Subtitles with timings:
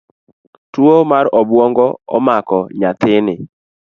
[0.73, 3.35] Tuo mar obuongo omako nyathini